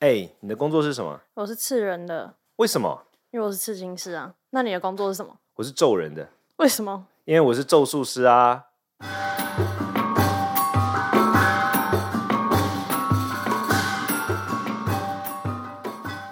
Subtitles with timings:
[0.00, 1.20] 哎，你的工作是什么？
[1.34, 3.02] 我是刺人的，为什么？
[3.32, 4.32] 因为我是刺青师啊。
[4.50, 5.36] 那你的工作是什么？
[5.56, 6.28] 我是咒人的，
[6.58, 7.08] 为什么？
[7.24, 8.66] 因为我是咒术师啊。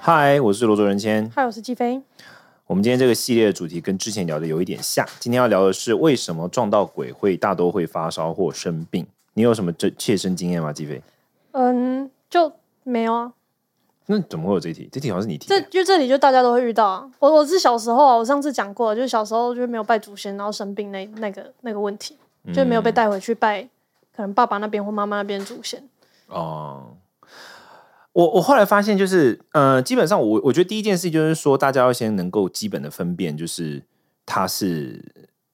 [0.00, 1.28] 嗨，我是罗卓人谦。
[1.34, 2.00] 嗨，我是季飞。
[2.68, 5.04] 我们今天这个系列的主题跟之前聊的有一点像。
[5.18, 9.04] 今天要聊的是为什么撞到鬼会大多会发烧或生病？
[9.34, 10.72] 你有什么这切身经验吗？
[10.72, 11.02] 季飞？
[11.50, 12.52] 嗯，就
[12.84, 13.32] 没有啊。
[14.06, 14.88] 那怎么会有这一题？
[14.92, 15.66] 这题好像是你提这的。
[15.68, 17.10] 就这里就大家都会遇到啊。
[17.18, 22.16] 我我是小时候啊，我上次讲过，就是小时候就是没有拜祖先，然后生病那那个那个问题，
[22.54, 23.62] 就没有被带回去拜，
[24.14, 25.82] 可能爸爸那边或妈妈那边祖先。
[26.28, 26.96] 哦，
[28.12, 33.82] 我我后来发现，就是呃，基本上我我觉得第一件事就是说，大家要先能够基本的分辨，就是
[34.24, 35.04] 他是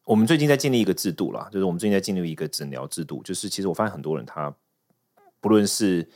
[0.04, 4.54] 我们最近在建立一个制度啦，就是我们最近在建立一个诊疗制度，就是其实我发现很多人他
[5.40, 6.06] 不论是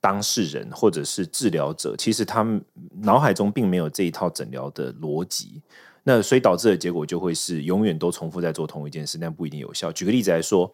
[0.00, 2.64] 当事人或者是治疗者，其实他们
[3.02, 5.60] 脑海中并没有这一套诊疗的逻辑。
[6.04, 9.92] 那所以导致的结果就会是永远都重复在做同一件事，但不一定有效。
[9.92, 10.72] 举个例子来说，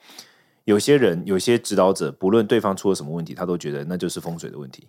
[0.65, 4.87] 有些人有些指导者，不论对方出了什么问题，他都觉得那就是风水的问题。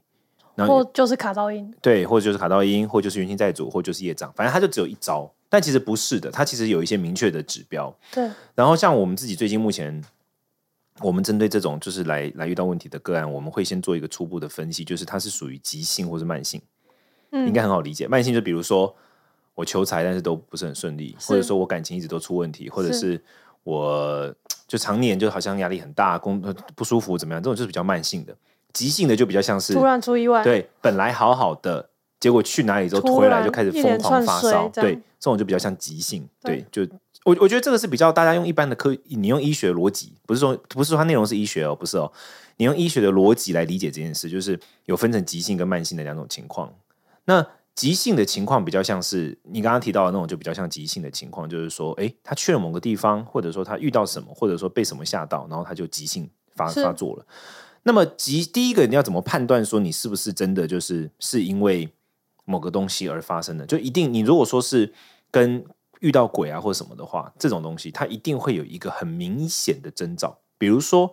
[0.54, 5.30] 然后或就是卡噪音，对，或者就是卡噪音，或就是元星在主，或就是业障，反正他就只有一招。
[5.50, 7.94] 但其实不是的，他其实有一些明确的指标。
[8.14, 10.02] 对，然后像我们自己最近目前，
[11.02, 16.62] 我们针对这种就是来来遇到问题的个案，我们会先做一个初步的分析，就是它是属于急性或是慢性，
[17.32, 17.48] 嗯。
[17.48, 18.08] 应该很好理解。
[18.08, 18.96] 慢性就比如说
[19.54, 23.22] 我求财，但是都不是很顺利，或者说我感情一直都出问题，或者是。
[23.66, 24.32] 我
[24.68, 28.32] 就常年就好像压力很大，工呃不舒服怎么样，这种就是比较慢性的。
[28.72, 36.96] 急性的就比较像是突然出意外，对，本来好好的，结果去哪里之后回来就开始一疯狂发烧，对，这种就比较像急性，对对，就
[37.26, 42.12] 我我觉得这个是比较大家用一般的科，你用医学逻辑，不是说不是说它内容是医学哦，不是哦，
[42.58, 46.72] 你用医学的逻辑来理解这件事，就是有分成急性跟慢性的两种情况。
[47.26, 57.26] 那急性的情况比较像是你刚刚提到的那种，就比较像急性的情况，就是说，哎，他去了某个地方，或者说他遇到什么，或者说被什么吓到，然后他就急性发发作了。
[57.82, 61.90] 那么急第一个你要怎么判断说你是不是真的就是是因为
[62.46, 63.66] 某个东西而发生的？
[63.66, 64.94] 就一定你如果说是
[65.32, 65.66] 跟
[66.06, 71.12] 遇到鬼啊或者什么的话，这种东西它一定会有一个很明显的征兆，比如说，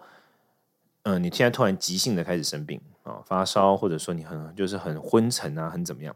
[1.04, 6.14] 嗯、你现在突然急性的开始生病啊、发烧，或者说你很就是很昏沉啊，很怎么样？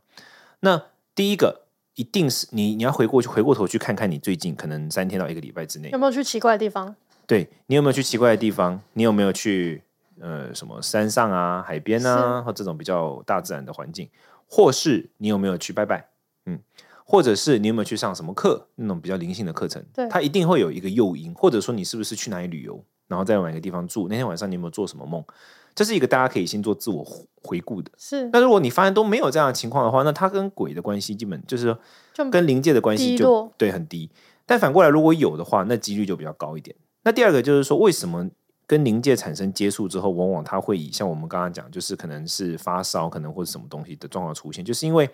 [0.60, 0.82] 那
[1.14, 1.62] 第一个
[1.94, 6.94] 一定是你你要回过去回过头去看看你最近可能三天到一个礼拜之内有没有去奇怪的地方？
[7.26, 8.78] 对你有没有去奇怪的地方？
[8.92, 9.82] 你有没有去
[10.20, 14.10] 呃什么山上啊、海边啊，或这种比较大自然的环境？
[14.46, 16.08] 或是你有没有去拜拜？
[16.44, 16.60] 嗯，
[17.08, 18.66] 或者是你有没有去上什么课？
[18.74, 19.80] 那种比较灵性的课程？
[19.94, 24.08] 对它一定会有一个诱因，或者说你是不是去哪里旅游，然后在哪个地方住？
[24.08, 25.24] 那天晚上你有没有做什么梦？
[25.72, 27.92] 这是一个大家可以先做自我回回顾的。
[27.96, 31.76] 是那如果你发现都没有这样的情况的话，那它跟鬼的关系基本就是
[32.12, 34.10] 就跟灵界的关系就对很低。
[34.44, 36.74] 但反过来，如果有的话，那几率就比较高一点。
[37.02, 38.28] 那第二个就是说，为什么
[38.66, 45.08] 跟灵界产生接触之后，往往它会以像我们刚刚讲，就是可能是发烧，可能或者什么东西的状况出现，就是因为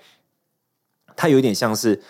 [1.16, 2.00] 它有点像是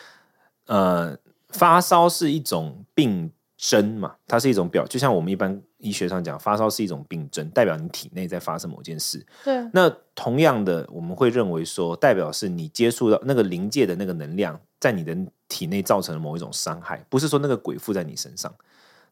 [0.66, 1.16] 呃，
[1.50, 9.24] 发烧是一种病症嘛，它是一种表，就像我们一般医学上讲，发烧是一种病症，代表你体内在发生某件事。
[9.44, 15.16] 对，那同样的，我们会认为说，代表是你接触到那个临界的那个能量，在你的
[15.48, 18.52] 体内造成了某一种伤害，不是说那个鬼附在你身上。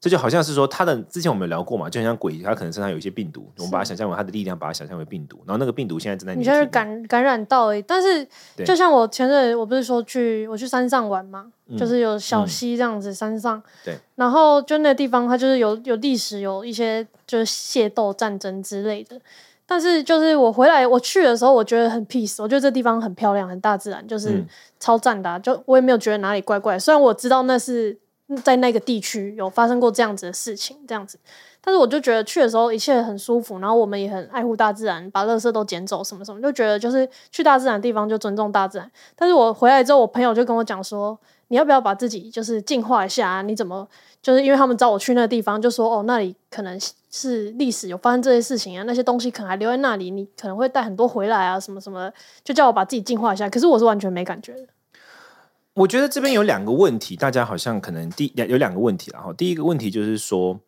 [0.00, 7.82] 这就好像是说，他的之前我们有聊过嘛，就很像鬼，他可能身上有一些病毒，我们把它想象为他的力量，把它想象为病毒，然后那个病毒现在正在你现在感感染到而已。
[7.82, 8.26] 但是
[8.64, 19.20] 就像我前阵我不是说去我去山上玩嘛，嗯就是有小溪这样子山上，对，然后就那地方它就是有有历史，有一些就是械斗战争之类的。
[19.66, 24.46] 但是就是我回来我去的时候，我觉得很 peace，我觉得这地方很漂亮，很大自然，就是嗯
[24.80, 26.76] 超赞的啊、就我也没有觉得哪里怪怪。
[26.76, 27.96] 虽然我知道那是
[28.38, 31.18] 在那个地区有发生过这样子的事情，这样子，
[31.60, 38.90] 但是我就觉得去的时候一切很舒服，然后我们也很爱护大自然，把垃圾都捡走什么什么，就觉得就是去大自然的地方就尊重大自然。
[39.16, 41.18] 但是我回来之后，我朋友就跟我讲说，
[41.48, 43.42] 你要不要把自己就是净化一下、啊？
[43.42, 43.88] 你怎么
[44.22, 46.78] 就是因为他们找我去那个地方，就说哦那里可能
[47.10, 52.12] 是历史有发生这些事情啊，那些东西可能还留在那里，你可能会带很多回来啊，什么什么，
[52.44, 53.50] 就叫我把自己净化一下。
[53.50, 54.66] 可是我是完全没感觉的。
[55.80, 59.32] 我觉得这边有两个问题，大家好像可能第有两个问题了哈。
[59.32, 60.60] 第一个问题就是说，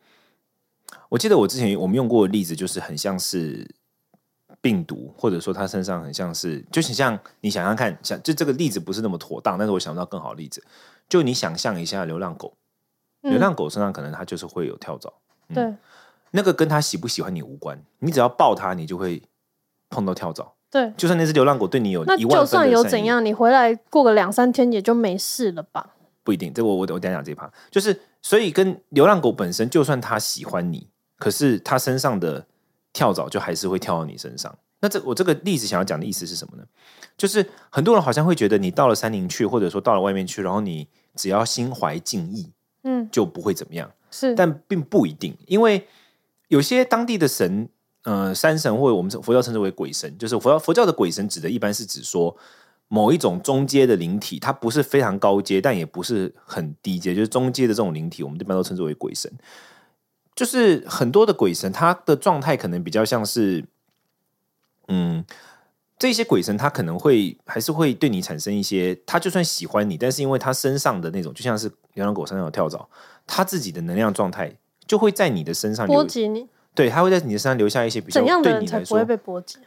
[1.11, 3.75] 我记得我之前我们用过的例子，就是很像是
[4.62, 10.64] 病毒，或者说它身上很像是，就是像你想想看，想就这个例子不是那么妥当，但是我想不到更好的例子，
[11.11, 12.56] 就你想象一下流浪狗，
[13.20, 15.12] 流浪狗身上可能它就是会有跳蚤，
[15.53, 15.75] 对，
[16.31, 19.23] 那个跟它喜不喜欢你无关，你只要抱它，你就会
[19.91, 20.55] 碰到跳蚤。
[20.72, 20.92] 对。
[20.96, 25.90] 就算那只流浪狗对你有那一万分就算的善意，有怎样，你回来过个两三天也就没事了吧？
[26.24, 26.52] 不一定。
[26.52, 30.88] 这个我我我等一下讲这一趴，就是所以跟流浪狗本身，就算它喜欢你，
[31.19, 32.46] 可是它身上的
[32.92, 34.52] 跳蚤就还是会跳到你身上。
[34.80, 36.64] 那这我这个例子想要讲的意思是什么呢？
[37.16, 42.50] 就是很多人好像会觉得你到了山林去，或者说到了外面去，然后你只要心怀敬意，
[42.82, 43.88] 嗯，就不会怎么样。
[44.10, 45.86] 是，但并不一定，因为
[46.48, 47.68] 有些当地的神，
[48.04, 52.37] 呃，山神或者我们佛教称之为鬼神，就是佛教佛教的鬼神指的一般是指说
[52.88, 59.32] 某一种中阶的灵体，它不是非常高阶，但也不是很低阶，就是中阶的这种灵体，我们一般都称之为鬼神。
[60.34, 63.64] 就是很多的鬼神，他的状态可能比较像是，
[64.88, 65.25] 嗯，
[65.99, 72.88] 这些鬼神他可能会还是会对你产生一些，他就算喜欢你，但是因为他身上的那种，就像是流浪狗身上有跳蚤，
[73.26, 74.56] 他自己的能量状态
[74.87, 79.58] 就会在你的身上，波及你，对，他会在你的身上留下一些比较怎样的人才不会被波及？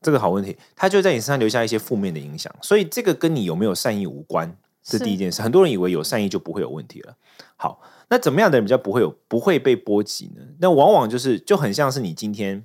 [0.00, 5.40] 这个好问题，他就在你身上留下一些负面的影响，所以这个跟你有没有善意无关，这是第一件事。
[5.40, 7.16] 很多人以为有善意就不会有问题了。
[7.56, 10.42] 好，那怎么样的人比较不会有不会被波及呢？
[10.60, 12.62] 那往往就是就很像是你今天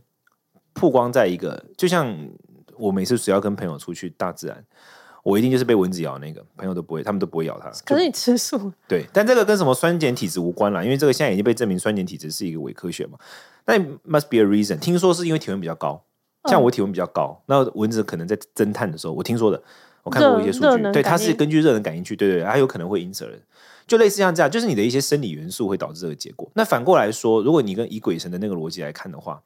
[0.73, 2.13] 曝光在一个，就像
[2.77, 4.65] 我每次只要跟朋友出去大自然，
[5.29, 7.69] 我一定就是被蚊子咬那个，朋友都不会，他们都不会咬它。
[7.85, 13.19] 可是你吃素，对，但这个跟什么酸碱体质无关啦，因为这个现在已经被证明酸碱体质是一个伪科学嘛。
[13.65, 16.03] 那 must be a reason，听说是因为体温比较高，
[16.49, 19.61] 像我体温比较高，那蚊子可能在侦探的时候，我听说的，
[20.03, 23.39] 我看过一些数据，对，它是根据热能感应去，对对，对它有可能会因此而，
[23.85, 26.49] 就类似像这样，就是你的一些生理元素会导致这个结果。
[26.55, 29.41] 那反过来说，如果你跟以鬼神的那个逻辑来看的话，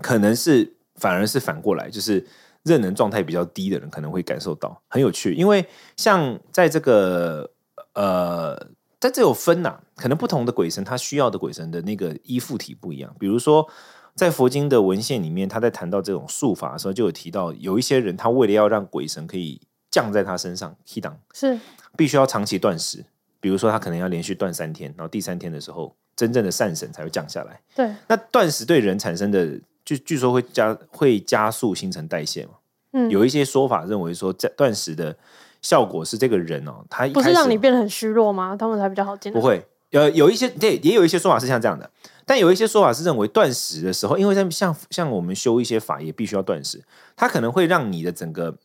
[0.00, 2.26] 可能是反而是反过来，就是
[2.64, 5.66] 热能状态比较低的人可能会感受到很有趣，因为
[5.96, 7.50] 像在这个
[7.94, 8.56] 呃，
[9.00, 13.68] 在这有分呐、可能不同的鬼神他需要的鬼神的那个依附体不一样，比如说。
[14.14, 19.58] 在佛经的文献里面，他在谈到这种术法的时候，就有提到有一些人，他为了要让鬼神可以
[19.90, 21.58] 降在他身上，提档是
[21.96, 23.02] 必须要长期断食，
[23.40, 27.58] 比如说他可能要连续断三天，然后第三天的时候，真正的善神才会降下来。
[27.74, 32.52] 对，那断食对人产生的，据据说会加会加速新陈代谢嘛？
[32.92, 35.16] 嗯，有一些说法认为说，在断食的
[35.62, 38.54] 效果是这个人哦，他不是让你变得很虚弱吗？
[38.54, 39.40] 他们才比较好进来。
[39.40, 41.90] 不会，呃，有一些对，也有一些说法是像这样的，
[42.26, 46.84] 但有一些说法是认为断食的时候，因为在像像我们修一些法也必须要断食，
[47.16, 48.58] 它可能会让你的整个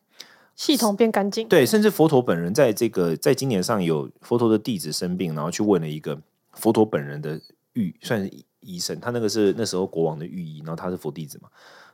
[0.55, 1.47] 系统变干净。
[1.47, 6.19] 对，甚至佛陀本人在这个在今年上有佛陀的弟子生病，然后去问了一个
[6.53, 7.39] 佛陀本人的
[7.73, 8.31] 预，算是
[8.61, 11.49] 医生，他那个是那时候国王的御医，然后他是佛弟子嘛，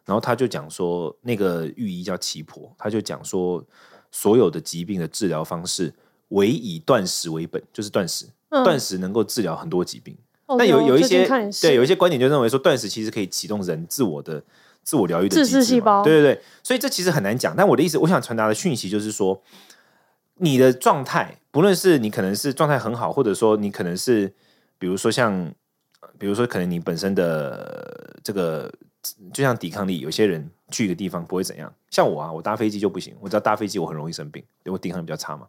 [0.06, 3.64] 然后他就讲说，那个御医叫奇婆，他就讲说，
[4.12, 5.94] 所有的疾病的治疗方式
[6.30, 8.64] 唯以断食为本，就是断食，嗯。
[8.64, 10.16] 断食能够治疗很多疾病。
[10.46, 11.26] 哦那有有一些
[11.62, 14.44] 对有一些观点就认为说，断食其实可以启动人自我的
[14.84, 15.64] 自我疗愈的自机制嘛。
[15.64, 16.04] 噬细胞。
[16.04, 17.56] 对对对，所以这其实很难讲。
[17.56, 19.42] 但我的意思，我想传达的讯息就是说，
[20.36, 24.34] 你的状态，不论是你可能是状态很好，或者说你可能是，
[24.78, 25.54] 比如说像，
[26.18, 28.72] 比如说可能你本身的呃这个，
[29.34, 35.48] 就像抵抗力，有些人去一个地方不会怎样，像我啊，我搭飞机就不行，我只要搭飞机我很容易生病，因为我抵抗力比较差嘛。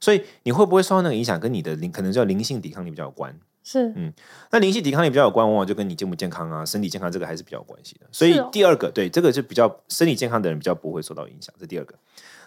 [0.00, 3.38] 所以你会不会受到那个影响，跟你的灵可能叫灵性抵抗力比较有关。
[3.64, 4.12] 是嗯
[4.52, 8.06] 那灵性抵抗力比较有关，往往就跟你健不健康啊、身体健康这个还是比较有关系的。
[8.12, 11.94] 所以第二个，对这个就比较身体健康的人比较不会受到影响，这第二个。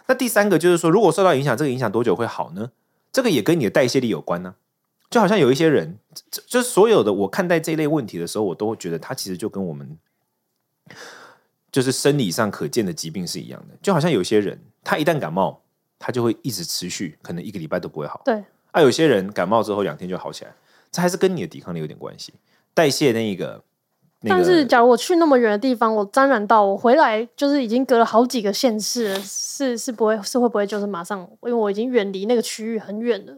[0.06, 2.70] 那第三个就是说，如果受到影响，这个影响多久会好呢？
[3.12, 4.54] 这个也跟你的代谢力有关呢、
[5.10, 5.98] 就好像有一些人，
[6.46, 9.98] 就是所有的我看待这一类问题的时候，我都会觉得他其实就跟我们
[11.72, 13.76] 就是生理上可见的疾病是一样的。
[13.82, 15.60] 就好像有些人，他一旦感冒，
[15.98, 18.22] 他就会一直持续，可能一个礼拜都不会好。
[18.24, 20.54] 对，啊，有些人感冒之后两天就好起来，
[20.92, 22.32] 这还是跟你的抵抗力有点关系。
[22.72, 23.64] 代谢那一个，
[24.20, 33.36] 那但是假如我去那么远的地方，我沾染到，我回来就是已经隔了好几个县市了，是是不会是会不会就是马上，因为我已经远离那个区域很远了，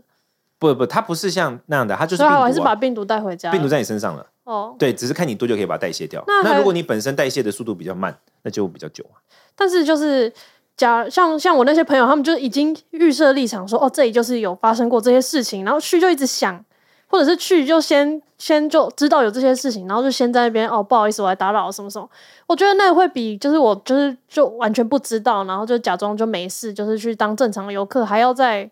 [0.62, 3.50] 不不，它不是像那样的，它就是还是把病毒带回家。
[3.50, 4.24] 病毒在你身上了。
[4.44, 6.22] 哦，对，只是看你多久可以把它代谢掉。
[6.26, 9.18] 那那如果你本身代谢的速度比较慢，那就比较久啊。
[9.56, 10.32] 但是就是
[10.76, 16.64] 假像像我那些朋友，他们就已经预设立场说，哦，这里就是有发生过这些事情，然后去就一直想，
[17.08, 22.08] 或者是去就先先就知道有这些事情，然后就先在那边哦，不好意思，我来打扰什么什么。
[22.48, 28.68] 我觉得那会比就是我就是就完全不知道，然后就假装就没事，就是去当正常的游客，还要再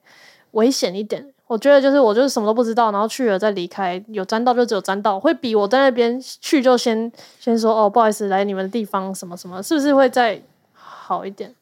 [0.53, 1.33] 危险一点。
[1.51, 10.41] 我觉得就是我就是什么都不知道，然后去了再离开，有沾到就只有沾到，会比我在那边去就先先说哦，不好意思，来你们的地方什么什么，是不是会再
[10.73, 11.53] 好一点？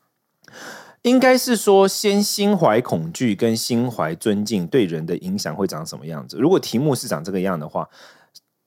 [1.00, 6.36] 应该是说，先心怀恐惧跟心怀尊敬对人的影响会长什么样子？
[6.36, 7.88] 如果题目是长这个样的话，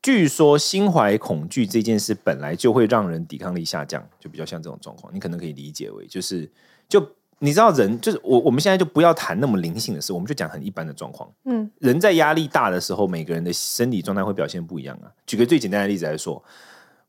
[0.01, 6.49] 据说心怀恐惧这件事本来就会让人抵抗力下降，就比较像这种状况，你可能可以理解为就是
[6.89, 6.99] 就
[7.43, 11.27] 你知道人就是我我们现在就不要谈那么灵性的事，我们就讲很一般的状况。
[11.45, 15.09] 嗯，人在压力大的时候，每个人的生理状态会表现不一样啊。
[15.25, 16.43] 举个最简单的例子来说，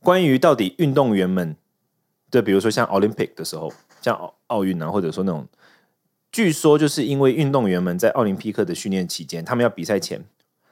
[0.00, 1.54] 关于到底运动员们
[2.30, 3.70] 对，比如说像 Olympic 的时候，
[4.00, 5.46] 像奥奥运啊，或者说那种，
[6.32, 10.24] 据说就是因为运动员们在奥林匹克的训练期间，他们要比赛前，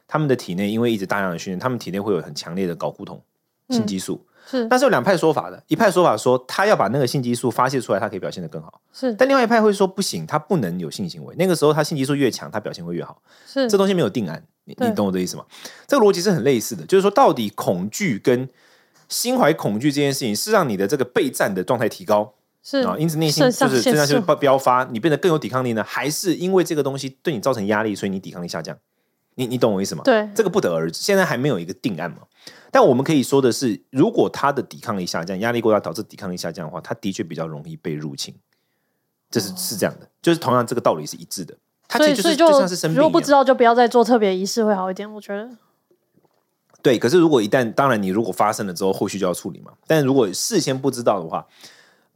[0.09, 3.23] 他们的体内因为一直大量的训练，他们体内会有很强烈的睾固酮
[3.69, 4.25] 性激素。
[4.51, 11.35] 是但是有两派说法的，一派说法说他要把那个性激素发泄出来，他可以表现得更好；是但另外一派会说不行，他不能有性行为。
[11.39, 13.23] 那个时候他性激素越强，他表现会越好。
[13.47, 15.45] 是这东西没有定案，你你懂我的意思吗？
[15.87, 18.49] 这个逻辑是很类似的，就是说到底恐惧跟
[19.09, 28.77] 心怀恐惧这件事情是让你的这个备战的状态提高是啊，因此内心就是肾上腺素飙发，你变得更有抵抗力呢，还是因为这个东西对你造成压力，所以你抵抗力下降？
[29.37, 30.03] 你你懂我意思吗？
[30.05, 32.19] 对这个不得而知，现在还没有一个定案嘛。
[32.71, 38.35] 但我们可以说的是，如果他的抵抗力下降，压力过大导致抵抗力下降的话，他的确比较容易被入侵。
[39.31, 41.55] 这是是这样的，就是同样这个道理是一致的。
[41.87, 45.49] 他所其实就是就像是生病如果不知道就不要再做特别仪式会好一点，我觉得
[46.83, 49.73] 对，可是如果一旦当然你如果发生了之后，后续就要处理嘛。
[49.87, 51.47] 但如果事先不知道的话，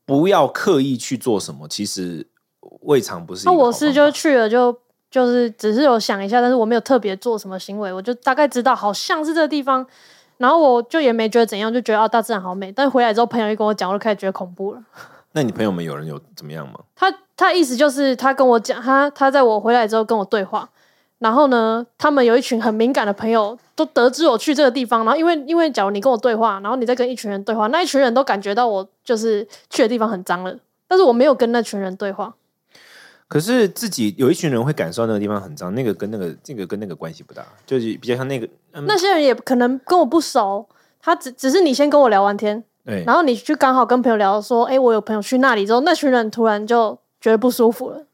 [0.04, 2.26] 不要刻意去做什么，其实
[2.80, 4.76] 未尝不是那我是就去了就
[5.10, 9.86] 就是只是有想一下，但是我没有特别做什么行为，我就大概知道好像是这个地方，
[10.38, 12.72] 然后我就也没觉得怎样，就觉得啊大自然好美。
[12.72, 14.82] 但回来之后，朋友一跟我讲，我就开始觉得恐怖了。
[15.32, 16.74] 那你朋友们有人有怎么样吗？
[16.94, 20.68] 他他意思就是他跟我讲，他他在我回来之后跟我对话，
[21.18, 32.32] 然后呢，他们有一群很敏感的朋友都得知我去这个地方，然后因为因为假如你跟我对话，然后你再跟一群人对话，那一群人都感觉到我就是去的地方很脏了，但是我没有跟那群人对话。
[33.34, 40.64] 可是自己有一群人会感受到那个地方很脏，那个跟那个这个跟那个关系不大，就是比较像那个嗯，那些人也可能跟我不熟，
[41.02, 48.06] 他只只是你先跟我聊完天，对然后你去刚好跟朋友聊说，哎、我有朋友去那里之后，那群人突然就觉得不舒服了。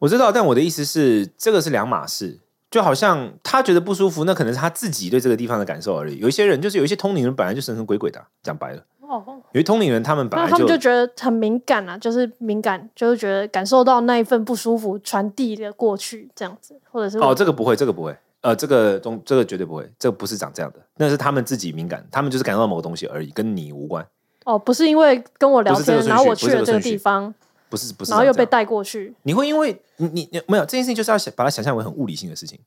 [0.00, 2.40] 我知道，但我的意思是，这个是两码事。
[2.70, 6.18] 就好像他觉得不舒服，那可能是他自己对这个地方的感受而已。
[6.18, 24.06] 有一些人就是有一些通灵人本来就神神鬼鬼的啊，讲白了，哦，有些通灵人他们本来就那他们就觉得很敏感啊，就是敏感，就是觉得感受到那一份不舒服传递的过去，这样子，或者是哦，这个不会，这个不会，呃，这个中这个绝对不会，这个不是长这样的，那是他们自己敏感，他们就是感受到某个东西而已，跟你无关，
[24.44, 27.34] 哦，不是因为跟我聊天，然后我去了这个地方，
[27.70, 32.58] 不是不是然后又被带过去，你会因为你你你没有这件事情，就是要想把它想象为很物理性的事情。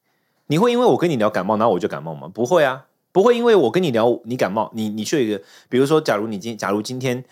[0.48, 2.28] 你会因为我跟你聊感冒，然后我就感冒吗？
[2.34, 7.24] 不会啊，不会因为我跟你聊你感冒，你你去一个，比如说，假如你今假如今天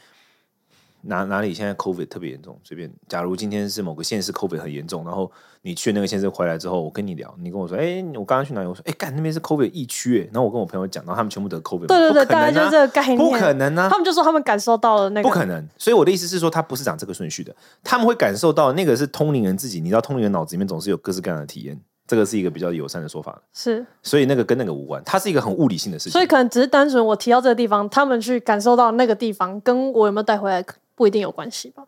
[1.03, 5.31] 哪哪里现在 COVID 特别严重，随便，假如今天是某个县市 COVID 很严重，然后
[5.61, 8.67] 你去那个县市回来之后，我跟你聊，你跟我说，哎、我刚刚去哪里？
[8.67, 15.67] 我说，哎、干那边是 COVID 疫区，哎，然后我跟我朋友讲，然后他们全部得 COVID，对对对，大概就是这个概念，不可能啊，他们就说他们感受到了那个，不可能。
[15.77, 19.79] 所以我的意思是说，他不是长这个顺序的，他们会感受到那个是通灵人自己。
[19.79, 23.41] 你知道，通灵人脑子里面总是有各式各样的体验，这个是一个比较友善的说法。
[23.53, 26.11] 是，所以那个跟那个无关，它是一个很物理性的事情。
[26.11, 30.63] 所以可能只是单纯我提到这个地方，他们去感受到那个地方，跟我有没有带回来
[30.95, 31.83] 不一定有关系吧？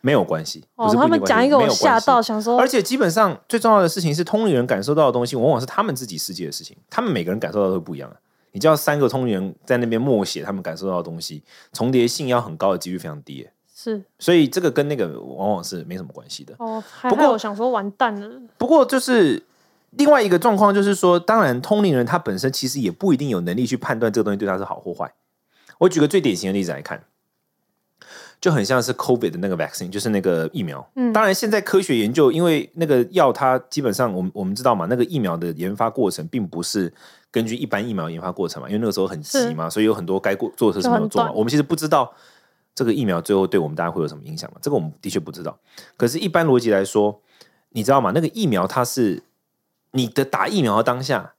[0.00, 0.64] 没有关系。
[0.76, 6.76] 哦，他们讲一个我吓到，想说而且基本上最重要的事情是，通灵人感受到的东西，往往是他们自己世界的事情。
[6.88, 8.16] 他们每个人感受到的都不一样啊。
[8.52, 11.42] 你叫三个通灵人在那边默写他们感受到的东西，
[11.72, 13.46] 重叠性要很高的几率非常低。
[13.74, 16.54] 是所以这个跟那个往往是没什么关系的。
[16.58, 19.44] 哦，不过我想说完蛋了，不过就是
[19.90, 25.12] 另外一个状况，就是说，当然通灵人他本身其实也不一定有能力去判断这个东西对他是好或坏。
[25.78, 27.04] 我举个最典型的例子来看，
[28.40, 30.86] 就很像是 COVID 的那个 vaccine，就是那个疫苗。
[30.96, 36.92] 嗯当然现在科学研究，因为那个药它基本上我们我们知道嘛，那个疫苗的研发过程并不是。
[37.30, 41.30] 根据一般疫苗研发过程嘛，因为那个时候很急嘛，所以有很多该过做的事是没有做嘛。
[41.32, 42.10] 我们其实不知道
[42.74, 45.58] 这个疫苗最后对我们大家会有什么影响嘛，这个我们的确不知道。
[45.98, 47.20] 可是，一般逻辑来说，
[47.72, 48.12] 你知道吗？
[48.14, 49.24] 那个疫苗它是
[49.90, 51.34] 你的打疫苗的当下，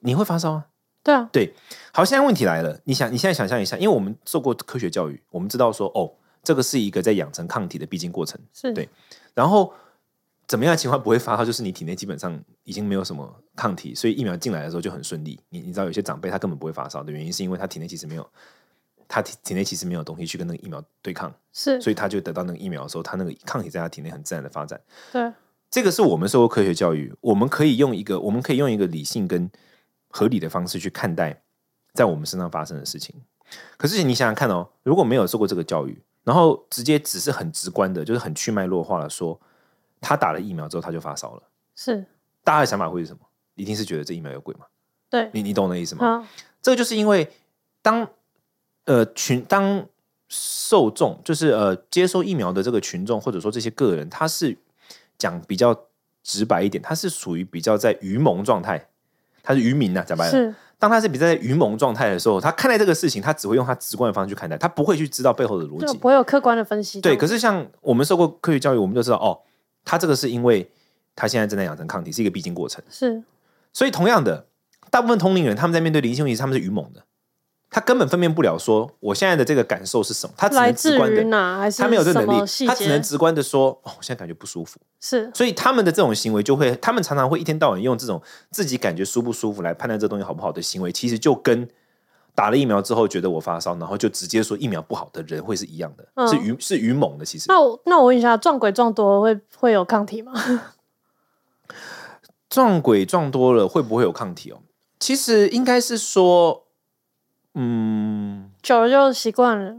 [0.00, 0.66] 你会发烧啊。
[1.04, 1.54] 对啊，对
[1.92, 6.10] 好，现在问题来了，你想你现在想象一下，因为我们受过科学教育，我们知道说，哦，
[6.42, 8.40] 这个是一个在养成抗体的必经过程。
[8.52, 8.88] 是对
[9.34, 9.72] 然后
[10.46, 11.44] 怎么样的情况不会发烧？
[11.44, 15.38] 就是你体内基本上已经没有什么抗体，所以疫苗进来的时候就很顺利。
[15.48, 18.28] 你你知道有些长辈他根本不会发烧的原因，是因为他体内其实没有
[19.06, 24.80] 他体体内其实没有东西去跟那个疫苗对抗，是，所以他就得到那个疫苗的时候，他那个抗体在他体内很自然的发展。
[25.12, 25.32] 对，
[25.70, 29.48] 这个是我们受过科学教育，我们可以用一个我们可以用一个理性跟
[30.08, 31.42] 合理的方式去看待
[31.92, 33.14] 在我们身上发生的事情。
[33.76, 39.40] 可是你想想看哦，如果没有受过这个教育，然后直接只是很直观的，就是很去脉络化的说，
[40.00, 41.42] 他打了疫苗之后他就发烧了，
[41.74, 42.04] 是
[42.44, 43.20] 大家的想法会是什么？
[43.54, 44.66] 一定是觉得这疫苗有鬼嘛？
[45.08, 46.02] 对，你你懂我的意思吗？
[46.04, 46.26] 嗯，
[46.62, 47.30] 这个就是因为
[47.82, 48.08] 当
[48.84, 49.86] 呃群当
[50.28, 54.56] 受众就是呃接受疫苗的这个群众，或者说这些个人，他是
[55.18, 55.88] 讲比较
[56.22, 58.88] 直白一点，他是属于比较在愚蒙状态，
[59.42, 60.54] 他是愚民呐、讲白了。
[60.80, 65.86] 是当他是比较在愚蒙状态的时候，他看待这个事情，他只会用他直观的方式去看待，他不会去知道背后的逻辑。
[65.86, 69.38] 就不会有客观的分析对，可是像我们受过科学教育，我们就知道哦，
[69.84, 70.70] 他这个是因为
[71.14, 72.82] 他现在正在养成抗体，是一个必经过程。
[72.88, 73.22] 是
[73.74, 74.46] 所以同样的，
[74.90, 77.04] 大部分同龄人他们在面对灵性问题，他们是愚蒙的，
[77.70, 83.00] 他根本分辨不了说我现在的这个感受是什么，他只来能直观的，他没有这什能力，他只能？
[83.00, 84.80] 直观的说哦，我现在感觉不舒服。
[85.00, 91.68] 是所以他们的这种行为就会，他们常常会一天到晚用这种自己感觉舒不舒服来判断这东西好不好的行为，其实就跟
[92.34, 97.24] 打了疫苗之后觉得我发烧，然后就直接说疫苗不好的人会是一样的，嗯是愚是愚蒙的。
[97.24, 100.32] 其实那我那我问一下，撞鬼撞多了会会有抗体吗？
[102.50, 104.58] 撞鬼撞多了会不会有抗体哦？
[104.98, 106.64] 其实应该是说，
[107.54, 109.76] 嗯，久了就习惯了，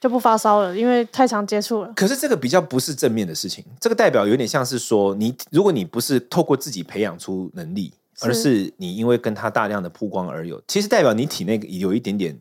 [0.00, 1.92] 就不发烧了，因为太常接触了。
[1.96, 12.38] 可是这个比较不是正面的事情，这个代表有点像是说，你如果你不是透过自己培养出能力，而是你因为跟他大量的曝光而有，其实代表你体内有一点点，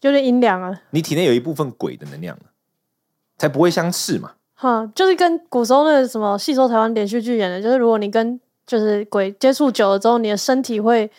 [0.00, 2.42] 有点阴凉啊，你体内有一部分鬼的能量了，
[3.38, 4.32] 才不会相斥嘛。
[4.54, 11.10] 哈，就是跟古时候那个什么戏说台湾连续剧演的，就是如果你跟就是鬼接触久了之后，你的身体会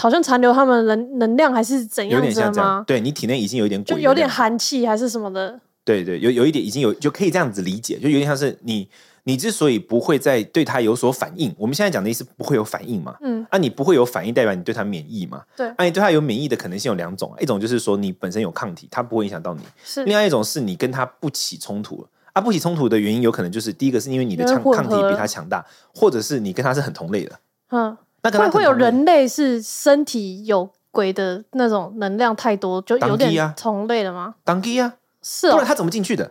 [0.00, 2.84] 好像残留他们能能量还是怎有样子的点像这样吗，？
[2.86, 8.88] 对你体内已经有一点鬼就有点寒气还是什么的，对对，有有一点已经有就可以这样子理解，就有点像是你
[9.24, 13.14] 你之所以不会再对它有所反应，我们现在讲的意思不会有反应嘛？
[13.20, 15.42] 嗯，啊，你不会有反应，代表你对它免疫嘛？
[15.54, 22.08] 对啊，你对它有免疫的可能性有两种，一种就是说你本身有抗体，它不会影响到你；是另外一种是你跟它不起冲突了。
[22.32, 27.38] 啊，不起冲突的原因有可能就是第一个是因为你的因为抗抗体混合了比它强大，或者是你跟它是很同类的。
[27.72, 34.34] 嗯，那跟它会会有人类是身体有鬼的那种能量太多，就有点同类了吗？
[34.44, 36.30] 当机啊，是哦不然，他怎么进去的？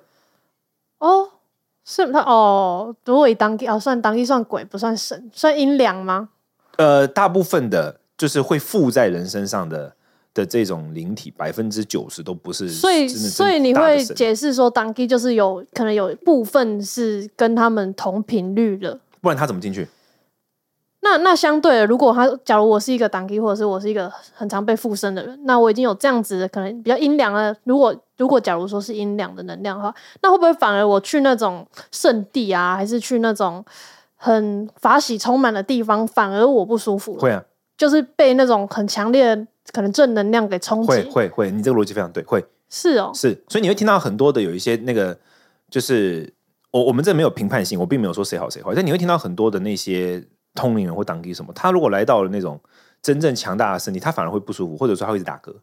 [0.99, 1.29] 哦，
[1.85, 6.29] 是他哦，如果以当地哦，算当地算鬼不算神，算阴凉吗？
[6.77, 9.93] 呃，大部分的就是会附在人身上的
[10.33, 18.99] 的这种灵体，百分之九十都不是所以，所以你会解释说，当地就是有可能有部分是跟他们同频率的。
[19.21, 19.87] 不然他怎么进去？
[21.01, 27.55] 那那相对的，如果他假如我是一个当地，或者是我是一个很常被附身的人，那我已经有这样子的可能比较阴凉的。
[27.63, 33.63] 如果如果假如说是阴凉的能量的话，那会不会反而我去那种圣地啊，还是去那种
[34.15, 37.17] 很法喜充满的地方，反而我不舒服？
[37.17, 37.41] 会啊，
[37.77, 41.09] 就是被那种很强烈的可能正能量给冲会击。
[41.09, 45.17] 会会，你这个逻辑非常对，会是哦，是，所以你会听到很多的有一些那个，
[45.71, 46.31] 就是
[46.71, 50.21] 我我们这没有评判性，我并没有说谁好谁坏，但你会听到很多的那些
[50.59, 52.59] 通灵人或当地什么，他如果来到了那种
[53.01, 55.53] 真正强大的身体，他反而会不舒服，或者说他会一直打嗝。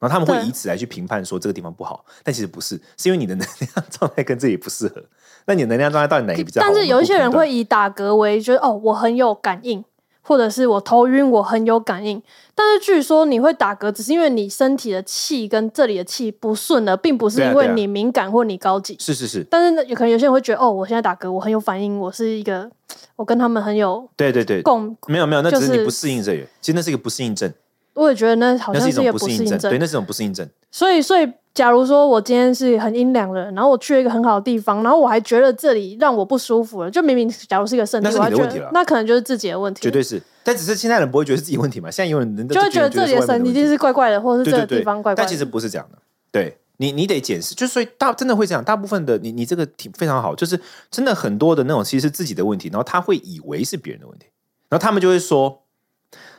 [0.00, 5.00] 然后他们会以此来去评判说这个地方不好，但其实不是，是因为你的能量状态跟自己不适合。
[5.46, 6.60] 那你的能量状态到底哪个比较？
[6.60, 9.84] 但是有一些人会以打嗝为，觉得哦，我很有感应，
[10.22, 12.22] 或者是我头晕，我很有感应。
[12.54, 18.96] 但是据说你会打嗝，只是因为你身体的气跟这里的气不顺了，并不是因为你敏感或你高级。
[19.00, 22.70] 是是是，但是呢，有可能有些人会觉得，哦，我现在打嗝，我很有反应，我是一个，
[23.16, 24.96] 我跟他们很有对对对，共。
[25.06, 27.52] 没有没有，那只是你不适应这个，其实那是一个不适应症，
[27.94, 29.78] 我也觉得那好像是一不适应症，对，。
[29.78, 30.48] 那是一种不适应症。
[30.70, 41.90] 所以，所以，假如说我今天是很阴凉的人，然后我去了一个很好的地方，然后我还觉得这里让我不舒服了，就明明假如是一个圣地，那是我还觉你的问题了得那可能就是自己的问题，绝对是，但只是现在人不会觉得是自己问题嘛？
[41.90, 45.16] 现在有人人就会觉得这里的神一定是怪怪的，或者是这个地方怪怪的。
[45.16, 45.98] 但其实不是这样的，
[46.30, 50.58] 对你你得检视，就所以大真的会这样，大部分的你你这个挺非常好，就是
[50.90, 54.26] 真的很多的那种其实是自己的问题，然后他会以为是别人的问题，
[54.70, 55.61] 然后他们就会说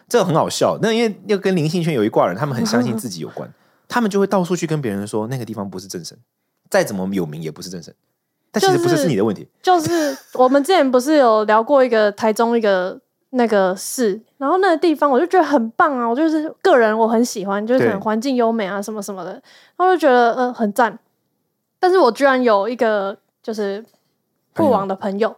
[0.08, 3.52] 这个很好笑，那因为要跟灵性圈有一挂人，他们很相信自己有关，
[3.88, 6.18] 他们就会到处去跟别人说那个地方不是正神，
[6.70, 7.94] 再怎么有名也不是正神，
[8.52, 13.00] 但其实不是就是是你的问题，就是我们之前不是有聊过一个台中一个
[13.32, 21.00] 那个市，然后那个地方我就觉得很棒啊，我就是个人我很喜欢，就是可能对环境优美啊什么什么的，然后就觉得呃很赞。
[21.80, 23.84] 但是我居然有一个就是
[24.56, 25.36] 过往的朋友，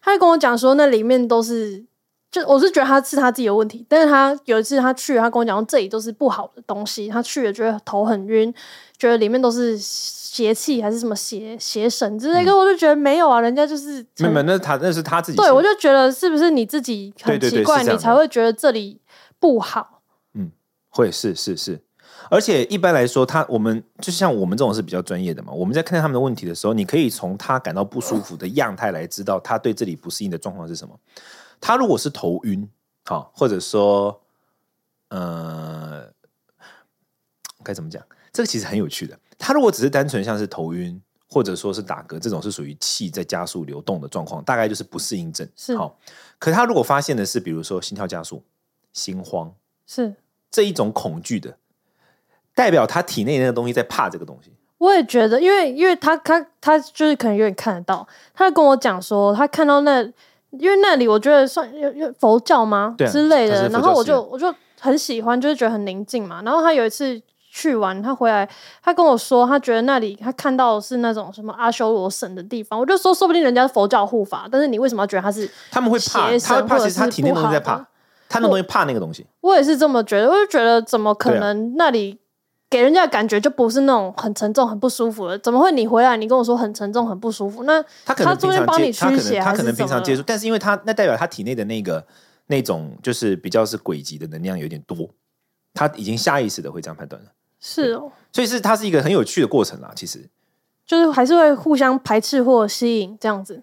[0.00, 1.84] 他就跟我讲说那里面都是。
[2.32, 8.52] 就我是觉得他是他自己的问题，但是他有一次他去，他跟我讲说这里都是不好的东西，他去了觉得头很晕，
[8.96, 18.98] 觉得里面都是邪气还是什么邪邪神之类的，我就觉得没有啊，人家就是没有没，那他那是他自己对，我就觉得是不是你自己很奇怪，你才会觉得这里
[19.38, 20.00] 不好？
[20.32, 20.50] 嗯
[20.88, 21.82] 会是是是，
[22.30, 30.98] 而且一般来说，他我们就像我们这种是比较专业的嘛，我们在看待他们的问题的时候，你可以从他感到不舒服的样态来知道他对这里不适应的状况是什么。
[31.62, 32.68] 他如果是头晕，
[33.04, 34.20] 好，或者说
[35.10, 36.12] 呃，
[37.62, 38.04] 该怎么讲？
[38.32, 39.16] 这个其实很有趣的。
[39.38, 45.48] 他如果只是单纯像是头晕，或者说是打嗝，这种是属于气在加速流动的状况，大概就是不适应症。
[45.54, 45.96] 是好，
[46.40, 48.42] 可他如果发现的是，比如说心跳加速、
[48.92, 49.54] 心慌
[49.86, 50.16] 是，
[50.50, 51.56] 这一种恐惧的，
[52.56, 54.52] 代表他体内那个东西在怕这个东西。
[54.78, 60.12] 我也觉得，因为因为他他他就是可能有点看得到，他就跟我讲说，他看到那，
[60.58, 66.42] 因为那里我觉得算有有佛教吗、对啊之类的，是佛然后我寺就我就很喜欢，就是觉得很宁静嘛。
[66.44, 68.48] 然后他有一次去玩，他回来，
[68.82, 75.50] 他跟我说，他觉得那里他看到的是那种什么阿修罗神的地方，我就说，说不定人家是佛教护法，但是你为什么要觉得他是？
[75.70, 77.86] 他们会怕，邪他会怕，其实他体内不东西在怕，
[78.28, 79.26] 他那东西怕那个东西。
[79.40, 82.18] 我也是这么觉得，我就觉得怎么可对啊能那里
[82.72, 85.38] 给人家的感觉就不是那种很沉重、很不舒服的？
[85.40, 87.64] 怎么会你回来你跟我说很沉重、很不舒服？
[87.64, 92.02] 那他可能他中平常间帮你驱邪他可能平常接触，但是因为他那代表他体内的那个
[92.46, 95.06] 那种就是比较是诡极的能量有点多，
[95.74, 97.28] 他已经下意识的会这样判断了，
[97.60, 99.92] 是哦，所以是它是一个很有趣的过程啦。
[99.94, 100.26] 其实
[100.86, 103.62] 就是还是会互相排斥或吸引这样子。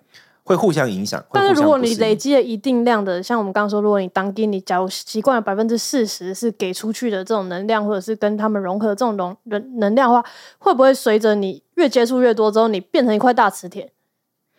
[0.50, 1.24] 会互相影响。
[1.32, 13.94] 但是如果你累积了一定量的，像我们刚刚说，如果你当地，你假如习惯了百分之四十是给出去的这种能量，或者是跟他们融合这种能能能量的话，会不会随着你越接触越多之后，你变成一块大磁铁，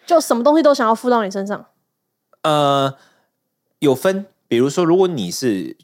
[0.07, 1.66] 就什么东西都想要附到你身上？
[2.42, 2.94] 呃
[3.81, 5.76] 有分，比如说如果你是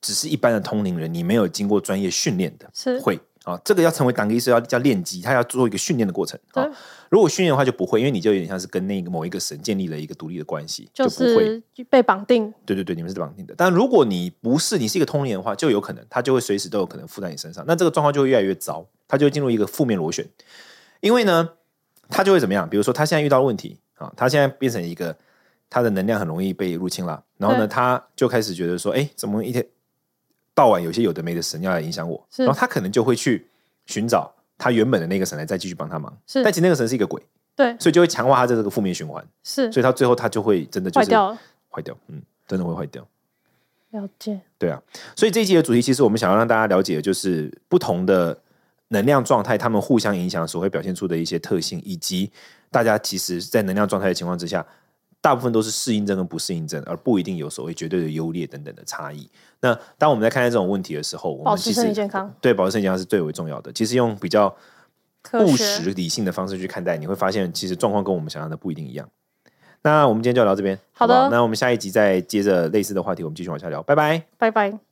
[0.00, 6.72] 只是一般的通灵人，你没有经过专业训练的，是会啊，这个要成为当机是要叫练机，他要做一个训练的过程啊对。
[7.08, 11.62] 如果训练的话就不会，因为你就有点像是跟那个某一个神建立了一个独立的关系，就不会。
[11.88, 13.54] 被绑定，对对对，你们是绑定的。
[13.56, 20.26] 但如果你不是，你是一个通灵的话，就有可能他就会随时都有可能附在你身上，那这个状况就会越来越糟，他就会进入一个负面螺旋。
[21.00, 21.48] 因为呢，
[22.08, 22.68] 他就会怎么样？
[22.68, 25.16] 比如说他现在遇到问题啊，他现在变成一个
[25.70, 29.64] 他的能量很容易被入侵了，然后呢，他就开始觉得说，哎，怎么一天
[30.58, 33.46] 到晚有些有的没的神要来影响我，然后他可能就会去
[33.86, 36.42] 寻找他原本的那个神来再继续帮他忙，是。
[36.42, 37.22] 但其实那个神是一个鬼，
[37.54, 39.70] 对，所以就会强化他的这个负面循环，是。
[39.70, 41.38] 所以他最后他就会真的就是坏掉了。
[41.70, 43.06] 坏掉，嗯，真的会坏掉。
[43.90, 44.82] 了解，对啊，
[45.14, 48.36] 所以这一集的主题其实我们想要让大家了解的就是不同的
[48.88, 52.32] 能量状态，他们互相影响所会表现出的一些特性，以及
[52.70, 54.66] 大家其实在能量状态的情况之下，
[55.20, 59.28] 大部分都是适应症跟不适应症，而不一定有所谓绝对的优劣等等的差异。
[59.60, 63.72] 那当我们在看待这种问题的时候，我们其实身体健康，对保持身体健康是最为重要的。
[63.72, 64.54] 其实用比较
[65.34, 69.08] 务实理性的方式去看待，你会发现其实状况跟我们想象的不一定一样。
[69.82, 74.24] 那我们今天就聊到这边，好的不那我们下一集再接着类似的话题，我们继续往下聊，拜拜。
[74.36, 74.87] 拜拜。